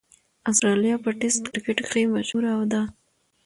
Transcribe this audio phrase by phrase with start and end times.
[0.49, 2.81] اسټرالیا په ټېسټ کرکټ کښي مشهوره ده.